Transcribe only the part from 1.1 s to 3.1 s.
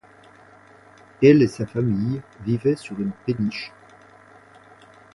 Elle et sa famille vivaient sur